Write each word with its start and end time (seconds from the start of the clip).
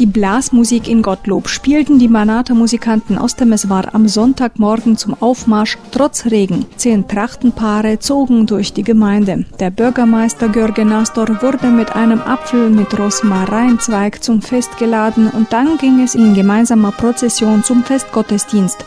Die 0.00 0.06
Blasmusik 0.06 0.88
in 0.88 1.02
Gottlob 1.02 1.46
spielten 1.46 1.98
die 1.98 2.08
Manata-Musikanten 2.08 3.18
aus 3.18 3.36
dem 3.36 3.52
Eswar 3.52 3.94
am 3.94 4.08
Sonntagmorgen 4.08 4.96
zum 4.96 5.14
Aufmarsch 5.20 5.76
trotz 5.90 6.24
Regen. 6.24 6.64
Zehn 6.76 7.06
Trachtenpaare 7.06 7.98
zogen 7.98 8.46
durch 8.46 8.72
die 8.72 8.82
Gemeinde. 8.82 9.44
Der 9.60 9.68
Bürgermeister 9.68 10.48
Görge 10.48 10.86
Nastor 10.86 11.42
wurde 11.42 11.66
mit 11.66 11.94
einem 11.94 12.22
Apfel 12.22 12.70
mit 12.70 12.98
Rosmarinzweig 12.98 14.24
zum 14.24 14.40
Fest 14.40 14.78
geladen 14.78 15.28
und 15.28 15.52
dann 15.52 15.76
ging 15.76 16.00
es 16.02 16.14
in 16.14 16.32
gemeinsamer 16.32 16.92
Prozession 16.92 17.62
zum 17.62 17.84
Festgottesdienst. 17.84 18.78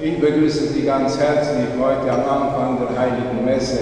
Ich 0.00 0.20
begrüße 0.20 0.64
Sie 0.66 0.82
ganz 0.82 1.16
herzlich 1.16 1.68
heute 1.80 2.10
am 2.10 2.20
Anfang 2.28 2.78
der 2.80 2.98
Heiligen 2.98 3.44
Messe. 3.44 3.78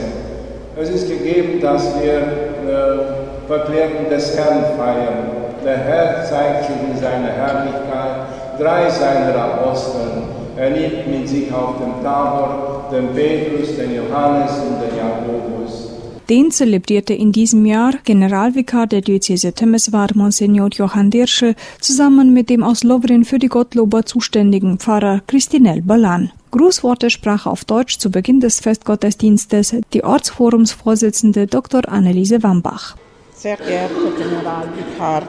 Es 0.77 0.91
ist 0.91 1.09
gegeben, 1.09 1.59
dass 1.63 1.95
wir 2.03 2.19
äh, 2.19 3.49
Verklärung 3.49 4.11
des 4.11 4.37
Herrn 4.37 4.65
feiern. 4.77 5.31
Der 5.65 5.79
Herr 5.79 6.25
zeigt 6.25 6.67
sich 6.67 6.77
in 6.91 6.99
seiner 7.01 7.33
Herrlichkeit, 7.33 8.27
drei 8.59 8.91
seiner 8.91 9.35
Aposteln. 9.35 10.25
Er 10.59 10.71
nimmt 10.71 11.07
mit 11.07 11.27
sich 11.27 11.51
auf 11.55 11.77
dem 11.79 12.05
Tabor 12.05 12.85
den 12.93 13.15
Petrus, 13.15 13.77
den 13.77 13.95
Johannes 13.95 14.53
und 14.59 14.83
den 14.83 14.95
Jakobus. 14.95 15.90
Den 16.31 16.53
zelebrierte 16.53 17.13
in 17.13 17.33
diesem 17.33 17.67
Jahr 17.67 17.93
Generalvikar 18.05 18.87
der 18.87 19.01
Diözese 19.01 19.53
Temeswar 19.53 20.11
Monsignor 20.15 20.69
Johann 20.73 21.11
Dirsche 21.11 21.57
zusammen 21.81 22.33
mit 22.33 22.49
dem 22.51 22.63
aus 22.63 22.85
Lovren 22.85 23.25
für 23.25 23.41
die 23.41 23.49
Gottlober 23.49 24.07
zuständigen 24.07 24.79
Pfarrer 24.79 25.23
Christinel 25.27 25.83
Balan. 25.83 26.31
Grußworte 26.53 27.11
sprach 27.11 27.47
auf 27.47 27.65
Deutsch 27.65 27.99
zu 27.99 28.13
Beginn 28.13 28.39
des 28.39 28.61
Festgottesdienstes 28.61 29.75
die 29.93 30.05
Ortsforumsvorsitzende 30.05 31.49
Dr. 31.49 31.89
Anneliese 31.89 32.45
Wambach. 32.45 32.97
Sehr 33.35 33.57
geehrter 33.57 34.13
Generalvikar, 34.17 35.25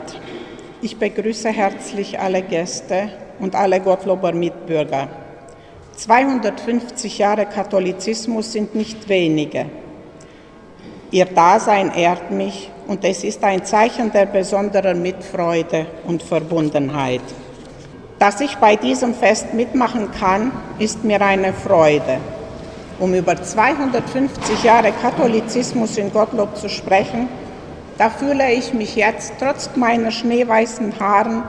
ich 0.84 0.98
begrüße 0.98 1.50
herzlich 1.50 2.20
alle 2.20 2.44
Gäste 2.44 3.10
und 3.40 3.56
alle 3.56 3.80
Gottlober 3.80 4.34
Mitbürger. 4.34 5.10
250 5.96 7.18
Jahre 7.18 7.48
Katholizismus 7.48 8.52
sind 8.52 8.76
nicht 8.76 9.10
wenige. 9.10 9.66
Ihr 11.14 11.26
Dasein 11.26 11.92
ehrt 11.94 12.32
mich 12.32 12.72
und 12.88 13.04
es 13.04 13.26
ist 13.26 13.44
ein 13.44 13.66
Zeichen 13.66 14.14
der 14.14 14.28
besonderen 14.28 15.02
Mitfreude 15.02 15.88
und 16.08 16.24
Verbundenheit. 16.24 17.22
Dass 18.18 18.40
ich 18.40 18.56
bei 18.56 18.78
diesem 18.78 19.14
Fest 19.14 19.54
mitmachen 19.54 20.10
kann, 20.18 20.54
ist 20.80 21.04
mir 21.04 21.22
eine 21.22 21.52
Freude. 21.52 22.20
Um 22.98 23.14
über 23.14 23.36
250 23.36 24.64
Jahre 24.64 24.94
Katholizismus 24.94 25.98
in 25.98 26.14
Gottlob 26.14 26.56
zu 26.56 26.70
sprechen, 26.70 27.28
da 27.98 28.10
fühle 28.10 28.50
ich 28.54 28.74
mich 28.74 28.96
jetzt 28.96 29.34
trotz 29.38 29.70
meiner 29.76 30.12
schneeweißen 30.12 30.98
Haaren 30.98 31.44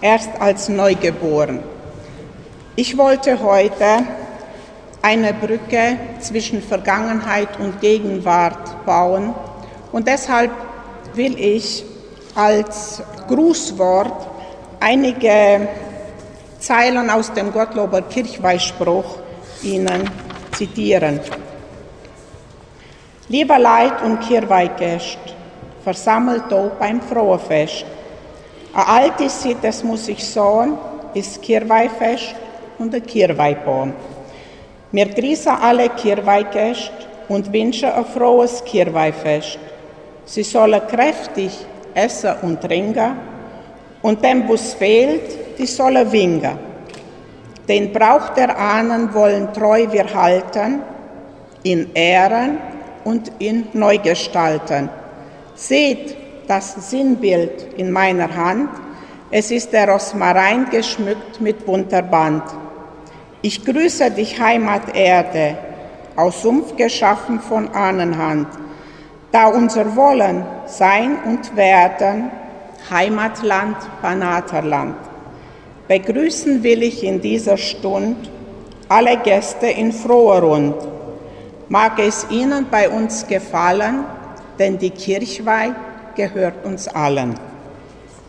erst 0.00 0.30
als 0.40 0.68
neugeboren. 0.68 1.60
Ich 2.74 2.98
wollte 2.98 3.40
heute 3.40 3.84
eine 5.04 5.34
Brücke 5.34 5.98
zwischen 6.18 6.62
Vergangenheit 6.62 7.60
und 7.60 7.78
Gegenwart 7.78 8.86
bauen. 8.86 9.34
Und 9.92 10.08
deshalb 10.08 10.50
will 11.12 11.38
ich 11.38 11.84
als 12.34 13.02
Grußwort 13.28 14.26
einige 14.80 15.68
Zeilen 16.58 17.10
aus 17.10 17.30
dem 17.34 17.52
Gottlober 17.52 18.00
Kirchweihspruch 18.00 19.18
Ihnen 19.62 20.08
zitieren. 20.52 21.20
Lieber 23.28 23.58
Leid 23.58 24.00
und 24.02 24.20
Kirchweihgäst, 24.20 25.18
versammelt 25.82 26.50
auch 26.50 26.70
beim 26.78 27.02
Frohefest. 27.02 27.84
A 28.72 28.96
altis 28.96 29.42
sites 29.42 29.84
muss 29.84 30.08
ich 30.08 30.26
sagen, 30.26 30.78
ist 31.12 31.42
Kirchweihfest 31.42 32.34
und 32.78 32.90
der 32.90 33.02
Kirchweihbaum. 33.02 33.92
Wir 34.94 35.06
grüßen 35.06 35.50
alle 35.50 35.88
Kirweihgäste 35.88 36.92
und 37.28 37.52
wünschen 37.52 37.90
ein 37.90 38.04
frohes 38.04 38.62
Kirweihfest. 38.64 39.58
Sie 40.24 40.44
sollen 40.44 40.80
kräftig 40.86 41.50
essen 41.92 42.34
und 42.42 42.60
trinken 42.60 43.16
und 44.02 44.22
dem, 44.22 44.48
was 44.48 44.74
fehlt, 44.74 45.58
die 45.58 45.66
sollen 45.66 46.12
winken. 46.12 46.56
Den 47.66 47.92
Brauch 47.92 48.28
der 48.34 48.56
Ahnen 48.56 49.12
wollen 49.12 49.52
treu 49.52 49.84
wir 49.90 50.14
halten, 50.14 50.80
in 51.64 51.92
Ehren 51.92 52.58
und 53.02 53.32
in 53.40 53.66
Neugestalten. 53.72 54.88
Seht 55.56 56.16
das 56.46 56.90
Sinnbild 56.90 57.66
in 57.78 57.90
meiner 57.90 58.32
Hand, 58.32 58.70
es 59.32 59.50
ist 59.50 59.72
der 59.72 59.88
Rosmarin 59.88 60.66
geschmückt 60.70 61.40
mit 61.40 61.66
bunter 61.66 62.02
Band. 62.02 62.44
Ich 63.46 63.62
grüße 63.62 64.10
dich, 64.10 64.40
Heimaterde, 64.40 65.58
aus 66.16 66.40
Sumpf 66.40 66.76
geschaffen 66.76 67.40
von 67.40 67.68
Ahnenhand, 67.74 68.48
da 69.32 69.48
unser 69.48 69.94
Wollen, 69.96 70.46
Sein 70.64 71.18
und 71.26 71.54
Werden 71.54 72.30
Heimatland, 72.88 73.76
Banaterland. 74.00 74.96
Begrüßen 75.86 76.62
will 76.62 76.84
ich 76.84 77.04
in 77.04 77.20
dieser 77.20 77.58
Stund 77.58 78.30
alle 78.88 79.18
Gäste 79.18 79.66
in 79.66 79.92
froher 79.92 80.40
Rund. 80.40 80.76
Mag 81.68 81.98
es 81.98 82.26
Ihnen 82.30 82.68
bei 82.70 82.88
uns 82.88 83.26
gefallen, 83.26 84.06
denn 84.58 84.78
die 84.78 84.88
Kirchweih 84.88 85.74
gehört 86.16 86.64
uns 86.64 86.88
allen. 86.88 87.34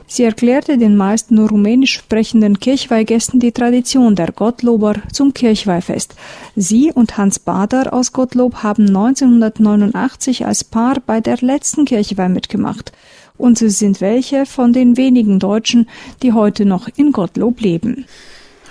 Sie 0.07 0.23
erklärte 0.23 0.77
den 0.77 0.95
meisten 0.95 1.39
rumänisch 1.39 1.93
sprechenden 1.93 2.59
Kirchweihgästen 2.59 3.39
die 3.39 3.51
Tradition 3.51 4.15
der 4.15 4.31
Gottlober 4.31 4.95
zum 5.11 5.33
Kirchweihfest. 5.33 6.15
Sie 6.55 6.91
und 6.91 7.17
Hans 7.17 7.39
Bader 7.39 7.91
aus 7.91 8.13
Gottlob 8.13 8.63
haben 8.63 8.87
1989 8.87 10.45
als 10.45 10.63
Paar 10.63 10.97
bei 11.05 11.21
der 11.21 11.37
letzten 11.41 11.85
Kirchweih 11.85 12.29
mitgemacht. 12.29 12.91
Und 13.37 13.57
sie 13.57 13.69
sind 13.69 13.99
welche 13.99 14.45
von 14.45 14.73
den 14.73 14.95
wenigen 14.95 15.39
Deutschen, 15.39 15.89
die 16.21 16.33
heute 16.33 16.65
noch 16.65 16.87
in 16.95 17.11
Gottlob 17.11 17.59
leben. 17.59 18.05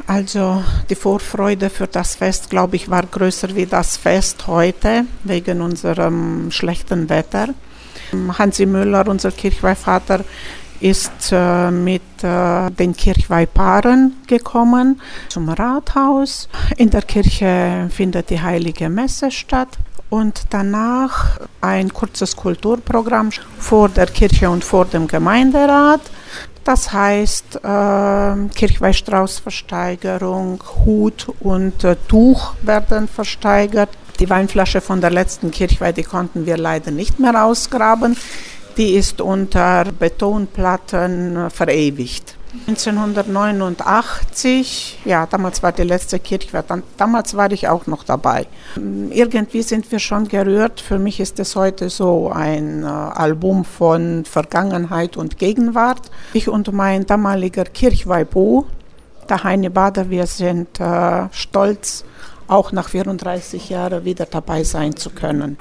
Also 0.06 0.62
die 0.89 0.95
Vorfreude 0.95 1.71
für 1.71 1.87
das 1.87 2.16
Fest, 2.16 2.51
glaube 2.51 2.77
ich, 2.77 2.91
war 2.91 3.05
größer 3.06 3.55
wie 3.55 3.66
das 3.66 3.97
Fest 3.97 4.47
heute 4.47 5.05
wegen 5.25 5.61
unserem 5.61 6.51
schlechten 6.51 7.09
Wetter. 7.09 7.55
Hansi 8.39 8.66
Müller, 8.66 9.06
unser 9.09 9.31
Kirchweihvater, 9.31 10.25
ist 10.84 11.33
äh, 11.33 11.71
mit 11.71 12.03
äh, 12.22 12.71
den 12.71 12.95
Kirchweihpaaren 12.95 14.17
gekommen 14.27 15.00
zum 15.31 15.49
Rathaus. 15.49 16.50
In 16.77 16.91
der 16.91 17.00
Kirche 17.00 17.89
findet 17.91 18.28
die 18.28 18.43
heilige 18.43 18.91
Messe 18.91 19.31
statt 19.31 19.78
und 20.11 20.43
danach 20.50 21.41
ein 21.62 21.91
kurzes 21.91 22.37
Kulturprogramm 22.37 23.31
vor 23.59 23.89
der 23.89 24.09
Kirche 24.09 24.50
und 24.50 24.62
vor 24.62 24.84
dem 24.84 25.09
Gemeinderat. 25.09 26.03
Das 26.65 26.93
heißt 26.93 27.56
äh, 27.56 28.34
Kirchweihstraußversteigerung, 28.55 30.62
Hut 30.84 31.28
und 31.41 31.83
äh, 31.83 31.97
Tuch 32.09 32.56
werden 32.61 33.09
versteigert. 33.09 33.89
Die 34.21 34.28
Weinflasche 34.28 34.83
von 34.83 35.01
der 35.01 35.10
letzten 35.10 35.51
Kirchweih, 35.51 35.92
die 35.92 36.03
konnten 36.03 36.45
wir 36.45 36.59
leider 36.59 36.91
nicht 36.91 37.19
mehr 37.19 37.42
ausgraben. 37.42 38.19
Die 38.76 38.94
ist 38.94 39.21
unter 39.21 39.84
Betonplatten 39.84 41.50
verewigt. 41.50 42.36
1989, 42.66 45.00
ja, 45.04 45.26
damals 45.26 45.62
war 45.62 45.71
die 45.72 45.82
letzte 45.82 46.18
Kirchweih, 46.18 46.65
damals 46.97 47.36
war 47.36 47.53
ich 47.53 47.68
auch 47.68 47.86
noch 47.86 48.04
dabei. 48.04 48.47
Irgendwie 49.10 49.60
sind 49.62 49.92
wir 49.92 49.98
schon 49.98 50.28
gerührt. 50.28 50.80
Für 50.80 50.98
mich 50.98 51.21
ist 51.21 51.38
es 51.41 51.56
heute 51.56 51.91
so 51.91 52.30
ein 52.30 52.84
äh, 52.84 52.86
Album 52.86 53.65
von 53.65 54.24
Vergangenheit 54.24 55.16
und 55.16 55.38
Gegenwart. 55.38 56.12
Ich 56.32 56.48
und 56.48 56.72
mein 56.72 57.06
damaliger 57.06 57.65
Kirchweihbu, 57.65 58.65
der 59.28 59.44
Heine 59.44 59.70
Bader, 59.70 60.10
wir 60.10 60.27
sind 60.27 60.80
äh, 60.80 61.28
stolz, 61.32 62.04
auch 62.47 62.72
nach 62.72 62.88
34 62.88 63.70
Jahren 63.70 64.04
wieder 64.04 64.27
dabei 64.27 64.65
sein 64.65 64.97
zu 64.97 65.10
können. 65.10 65.56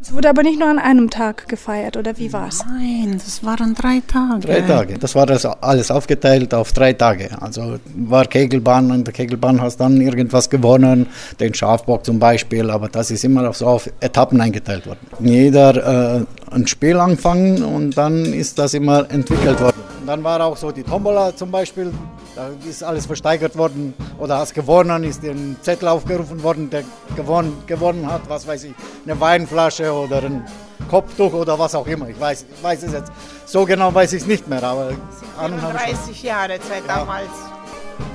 Es 0.00 0.12
wurde 0.12 0.28
aber 0.30 0.44
nicht 0.44 0.60
nur 0.60 0.68
an 0.68 0.78
einem 0.78 1.10
Tag 1.10 1.48
gefeiert, 1.48 1.96
oder 1.96 2.18
wie 2.18 2.32
war 2.32 2.46
es? 2.46 2.64
Nein, 2.64 3.14
das 3.14 3.42
waren 3.42 3.74
drei 3.74 4.00
Tage. 4.06 4.46
Drei 4.46 4.60
Tage. 4.60 4.96
Das 4.96 5.16
war 5.16 5.26
das 5.26 5.44
alles 5.44 5.90
aufgeteilt 5.90 6.54
auf 6.54 6.72
drei 6.72 6.92
Tage. 6.92 7.30
Also 7.42 7.80
war 7.96 8.26
Kegelbahn, 8.26 8.90
in 8.90 9.02
der 9.02 9.12
Kegelbahn 9.12 9.60
hast 9.60 9.78
dann 9.78 10.00
irgendwas 10.00 10.48
gewonnen, 10.48 11.08
den 11.40 11.52
Schafbock 11.52 12.04
zum 12.04 12.20
Beispiel, 12.20 12.70
aber 12.70 12.88
das 12.88 13.10
ist 13.10 13.24
immer 13.24 13.52
so 13.52 13.66
auf 13.66 13.90
Etappen 13.98 14.40
eingeteilt 14.40 14.86
worden. 14.86 15.00
Jeder 15.18 16.20
äh, 16.20 16.24
ein 16.52 16.68
Spiel 16.68 16.96
angefangen 16.96 17.64
und 17.64 17.98
dann 17.98 18.24
ist 18.24 18.56
das 18.60 18.74
immer 18.74 19.10
entwickelt 19.10 19.60
worden. 19.60 19.82
Dann 20.08 20.24
war 20.24 20.42
auch 20.42 20.56
so 20.56 20.72
die 20.72 20.84
Tombola 20.84 21.36
zum 21.36 21.50
Beispiel, 21.50 21.92
da 22.34 22.48
ist 22.66 22.82
alles 22.82 23.04
versteigert 23.04 23.58
worden 23.58 23.92
oder 24.18 24.38
hast 24.38 24.54
gewonnen, 24.54 25.04
ist 25.04 25.22
dir 25.22 25.32
ein 25.32 25.58
Zettel 25.60 25.86
aufgerufen 25.86 26.42
worden, 26.42 26.70
der 26.70 26.82
gewonnen, 27.14 27.62
gewonnen 27.66 28.10
hat, 28.10 28.22
was 28.26 28.46
weiß 28.46 28.64
ich, 28.64 28.74
eine 29.04 29.20
Weinflasche 29.20 29.92
oder 29.92 30.22
ein 30.22 30.46
Kopftuch 30.88 31.34
oder 31.34 31.58
was 31.58 31.74
auch 31.74 31.86
immer. 31.86 32.08
Ich 32.08 32.18
weiß, 32.18 32.46
ich 32.50 32.62
weiß 32.64 32.84
es 32.84 32.92
jetzt, 32.94 33.12
so 33.44 33.66
genau 33.66 33.92
weiß 33.92 34.14
ich 34.14 34.22
es 34.22 34.26
nicht 34.26 34.48
mehr, 34.48 34.62
aber 34.62 34.92
30 35.36 36.22
Jahre 36.22 36.58
seit 36.66 36.86
ja. 36.86 37.00
damals. 37.00 37.28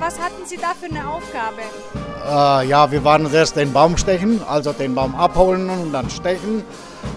Was 0.00 0.18
hatten 0.18 0.44
Sie 0.46 0.56
da 0.56 0.72
für 0.74 0.86
eine 0.86 1.08
Aufgabe? 1.08 1.62
Äh, 2.26 2.70
ja, 2.70 2.90
wir 2.90 3.04
waren 3.04 3.32
erst 3.32 3.54
den 3.54 3.72
Baum 3.72 3.96
stechen, 3.98 4.40
also 4.48 4.72
den 4.72 4.96
Baum 4.96 5.14
abholen 5.14 5.70
und 5.70 5.92
dann 5.92 6.10
stechen. 6.10 6.64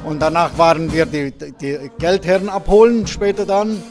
Und 0.06 0.20
danach 0.20 0.56
waren 0.60 0.94
wir 0.94 1.08
die, 1.08 1.32
die 1.32 1.90
Geldherren 1.98 2.50
abholen, 2.50 3.08
später 3.08 3.48
dann. 3.48 3.82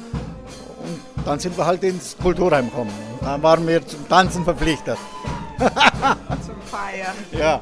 Dann 1.26 1.40
sind 1.40 1.58
wir 1.58 1.66
halt 1.66 1.82
ins 1.82 2.16
Kulturheim 2.16 2.70
gekommen. 2.70 2.92
Dann 3.20 3.42
waren 3.42 3.66
wir 3.66 3.84
zum 3.84 4.08
Tanzen 4.08 4.44
verpflichtet. 4.44 4.96
zum 5.58 6.54
Feiern. 6.70 7.16
Ja, 7.36 7.60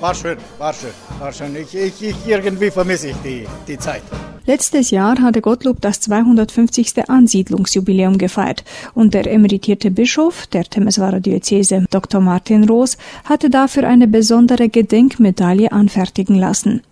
war 0.00 0.14
schön, 0.14 0.36
war 0.58 0.74
schön, 0.74 0.90
war 1.20 1.32
schön. 1.32 1.54
Ich, 1.54 1.74
ich, 1.74 2.02
ich 2.02 2.26
irgendwie 2.26 2.72
vermisse 2.72 3.10
ich 3.10 3.16
die, 3.24 3.46
die 3.68 3.78
Zeit. 3.78 4.02
Letztes 4.46 4.90
Jahr 4.90 5.20
hatte 5.20 5.42
Gottlob 5.42 5.80
das 5.80 6.00
250. 6.00 7.08
Ansiedlungsjubiläum 7.08 8.18
gefeiert 8.18 8.64
und 8.94 9.14
der 9.14 9.30
emeritierte 9.30 9.90
Bischof 9.92 10.48
der 10.48 10.64
Temeswarer 10.64 11.20
Diözese 11.20 11.84
Dr. 11.90 12.20
Martin 12.20 12.68
Roos 12.68 12.96
hatte 13.24 13.48
dafür 13.48 13.86
eine 13.86 14.08
besondere 14.08 14.68
Gedenkmedaille 14.68 15.70
anfertigen 15.70 16.34
lassen. 16.34 16.82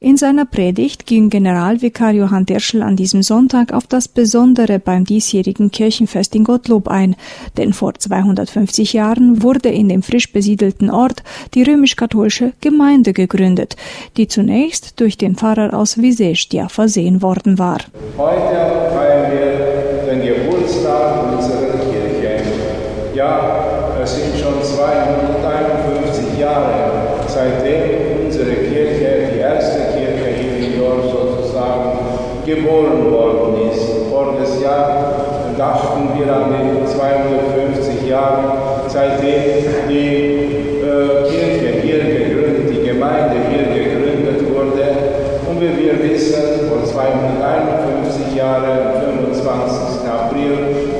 In 0.00 0.16
seiner 0.16 0.44
Predigt 0.44 1.06
ging 1.06 1.28
Generalvikar 1.28 2.12
Johann 2.12 2.46
Derschel 2.46 2.82
an 2.82 2.94
diesem 2.94 3.24
Sonntag 3.24 3.72
auf 3.72 3.88
das 3.88 4.06
Besondere 4.06 4.78
beim 4.78 5.04
diesjährigen 5.04 5.72
Kirchenfest 5.72 6.36
in 6.36 6.44
Gottlob 6.44 6.86
ein, 6.86 7.16
denn 7.56 7.72
vor 7.72 7.94
250 7.94 8.92
Jahren 8.92 9.42
wurde 9.42 9.70
in 9.70 9.88
dem 9.88 10.04
frisch 10.04 10.32
besiedelten 10.32 10.88
Ort 10.88 11.24
die 11.54 11.64
römisch-katholische 11.64 12.52
Gemeinde 12.60 13.12
gegründet, 13.12 13.74
die 14.16 14.28
zunächst 14.28 15.00
durch 15.00 15.18
den 15.18 15.34
Pfarrer 15.34 15.74
aus 15.74 16.00
Visestia 16.00 16.68
versehen 16.68 17.20
worden 17.20 17.58
war. 17.58 17.78
Heute 18.16 18.92
feiern 18.94 19.32
wir 19.32 20.12
den 20.12 20.22
Geburtstag 20.22 21.32
unserer 21.34 21.72
Kirche. 21.90 22.44
Ja, 23.16 23.96
es 24.00 24.14
sind 24.14 24.38
schon 24.38 24.62
251 24.62 26.38
Jahre, 26.38 27.18
seitdem 27.26 28.26
unsere 28.26 28.52
Kirche 28.52 29.32
die 29.34 29.40
erste 29.40 29.88
geboren 32.48 33.12
worden 33.12 33.68
ist. 33.70 33.84
Voriges 34.10 34.62
Jahr 34.62 35.12
dachten 35.58 36.08
wir 36.16 36.32
an 36.32 36.48
die 36.48 36.86
250 36.86 38.08
Jahre, 38.08 38.56
seitdem 38.88 39.68
die 39.88 40.80
äh, 40.80 41.28
Kirche 41.28 41.68
hier 41.82 41.98
gegründet, 41.98 42.72
die 42.72 42.88
Gemeinde 42.88 43.36
hier 43.50 43.68
gegründet 43.68 44.40
wurde. 44.48 44.86
Und 45.46 45.60
wie 45.60 45.84
wir 45.84 46.02
wissen, 46.02 46.70
vor 46.70 46.82
251 46.84 48.34
Jahren, 48.34 48.64
am 48.64 49.02
25. 49.20 50.08
April, 50.08 50.52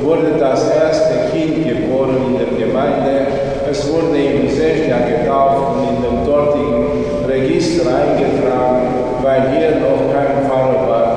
wurde 0.02 0.38
das 0.38 0.70
erste 0.70 1.32
Kind 1.32 1.66
geboren 1.66 2.16
in 2.28 2.38
der 2.38 2.66
Gemeinde. 2.66 3.26
Es 3.70 3.90
wurde 3.90 4.18
in 4.18 4.50
Sechja 4.50 4.98
getauft 4.98 5.76
und 5.76 5.96
in 5.96 6.02
dem 6.02 6.26
dortigen 6.26 7.04
Register 7.26 7.88
eingetragen, 7.88 8.88
weil 9.22 9.48
hier 9.50 9.70
noch 9.80 10.12
kein 10.12 10.46
Pfarrer 10.46 10.88
war 10.88 11.08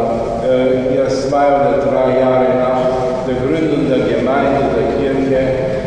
äh, 0.52 0.98
erst 0.98 1.30
zwei 1.30 1.48
oder 1.48 1.80
drei 1.80 2.20
Jahre 2.20 2.46
nach 2.60 3.26
der 3.26 3.36
Gründung 3.36 3.90
der 3.90 4.00
Gemeinde, 4.00 4.68
der 4.76 4.88
Kirche, 5.00 5.42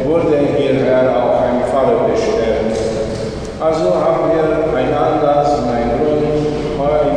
wurde 0.04 0.38
hierher 0.56 1.12
auch 1.16 1.42
ein 1.42 1.60
Pfarrer 1.68 2.08
bestellt. 2.08 2.72
Also 3.60 3.94
haben 3.94 4.30
wir 4.32 4.76
einen 4.76 4.94
Anlass 4.94 5.58
und 5.58 5.68
einen 5.68 5.90
Grund, 5.98 6.24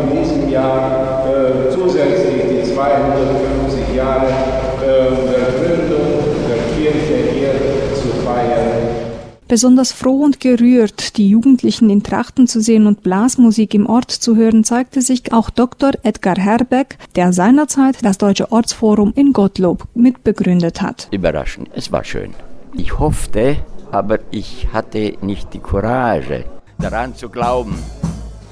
in 0.01 0.17
diesem 0.17 0.49
Jahr 0.49 1.25
äh, 1.27 1.69
zusätzlich 1.71 2.43
die 2.49 2.73
250 2.73 3.95
Jahre 3.95 4.27
äh, 4.27 5.09
der 5.27 5.43
Gründung 5.55 6.23
der 6.47 6.59
Kirche 6.75 7.31
hier 7.33 7.53
zu 7.95 8.09
feiern. 8.25 9.07
Besonders 9.47 9.93
froh 9.93 10.23
und 10.23 10.41
gerührt, 10.41 11.15
die 11.15 11.29
Jugendlichen 11.29 11.89
in 11.89 12.03
Trachten 12.03 12.47
zu 12.47 12.61
sehen 12.61 12.85
und 12.85 13.01
Blasmusik 13.01 13.73
im 13.73 13.87
Ort 13.87 14.11
zu 14.11 14.35
hören, 14.35 14.65
zeigte 14.65 15.01
sich 15.01 15.31
auch 15.31 15.49
Dr. 15.49 15.91
Edgar 16.03 16.35
Herbeck, 16.37 16.97
der 17.15 17.31
seinerzeit 17.31 18.03
das 18.03 18.17
Deutsche 18.17 18.51
Ortsforum 18.51 19.13
in 19.15 19.31
Gottlob 19.31 19.87
mitbegründet 19.93 20.81
hat. 20.81 21.07
Überraschend, 21.11 21.69
es 21.73 21.91
war 21.93 22.03
schön. 22.03 22.33
Ich 22.73 22.99
hoffte, 22.99 23.57
aber 23.91 24.19
ich 24.31 24.67
hatte 24.73 25.13
nicht 25.21 25.53
die 25.53 25.59
Courage, 25.59 26.43
daran 26.77 27.15
zu 27.15 27.29
glauben. 27.29 27.77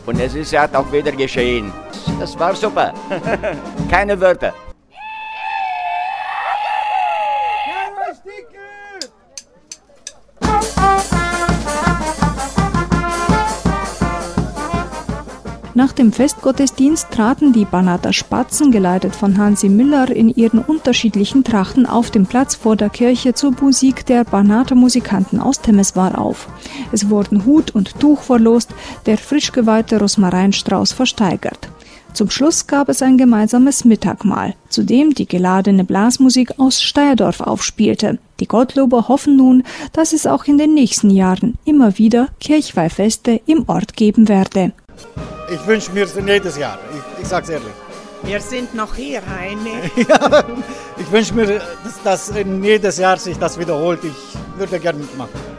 Und 0.06 0.20
es 0.20 0.34
ist 0.34 0.52
ja 0.52 0.70
auch 0.72 0.92
wieder 0.94 1.12
geschehen. 1.12 1.74
Das 2.20 2.40
war 2.40 2.56
super. 2.56 2.94
Keine 3.90 4.20
Wörter. 4.22 4.54
Nach 15.78 15.92
dem 15.92 16.14
Festgottesdienst 16.14 17.12
traten 17.12 17.52
die 17.52 17.66
Banater 17.66 18.14
Spatzen, 18.14 18.72
geleitet 18.72 19.14
von 19.14 19.38
Hansi 19.38 19.68
Müller, 19.68 20.10
in 20.10 20.34
ihren 20.34 20.60
unterschiedlichen 20.60 21.44
Trachten 21.44 21.86
auf 21.86 22.12
dem 22.12 22.26
Platz 22.26 22.56
vor 22.56 22.78
der 22.78 22.90
Kirche 22.90 23.34
zur 23.34 23.52
Musik 23.60 24.06
der 24.06 24.24
Banater 24.24 24.76
Musikanten 24.76 25.42
aus 25.42 25.60
Temeswar 25.60 26.18
auf. 26.18 26.48
Es 26.94 27.10
wurden 27.10 27.44
Hut 27.46 27.72
und 27.72 28.00
Tuch 28.00 28.22
verlost, 28.22 28.70
der 29.06 29.18
frisch 29.18 29.52
geweihte 29.52 30.00
Rosmarinstrauß 30.00 30.94
versteigert. 30.94 31.68
Zum 32.14 32.30
Schluss 32.30 32.68
gab 32.68 32.88
es 32.88 33.02
ein 33.02 33.18
gemeinsames 33.18 33.84
Mittagmahl, 33.84 34.56
zu 34.70 34.84
dem 34.84 35.14
die 35.14 35.28
geladene 35.28 35.84
Blasmusik 35.84 36.58
aus 36.58 36.82
Steyerdorf 36.82 37.42
aufspielte. 37.42 38.18
Die 38.40 38.48
Gottlober 38.48 39.10
hoffen 39.10 39.36
nun, 39.36 39.64
dass 39.92 40.14
es 40.14 40.26
auch 40.26 40.46
in 40.46 40.58
den 40.58 40.74
nächsten 40.74 41.10
Jahren 41.10 41.56
immer 41.66 41.98
wieder 41.98 42.30
Kirchweihfeste 42.40 43.42
im 43.46 43.66
Ort 43.68 43.98
geben 43.98 44.30
werde. 44.30 44.72
Ich 45.48 45.66
wünsche 45.68 45.92
mir 45.92 46.06
es 46.06 46.16
jedes 46.16 46.58
Jahr, 46.58 46.80
ich, 46.92 47.24
ich 47.24 47.28
sage 47.28 47.44
es 47.44 47.50
ehrlich. 47.50 47.74
Wir 48.24 48.42
sind 48.42 48.74
noch 48.74 48.96
hier, 48.96 49.22
Heine. 49.26 49.92
ja, 49.96 50.44
ich 50.98 51.12
wünsche 51.12 51.34
mir, 51.36 51.62
dass, 51.84 52.02
dass 52.04 52.34
jedes 52.36 52.98
Jahr 52.98 53.18
sich 53.18 53.38
das 53.38 53.60
wiederholt. 53.60 54.04
Ich 54.04 54.58
würde 54.58 54.80
gerne 54.80 55.00
mitmachen. 55.00 55.55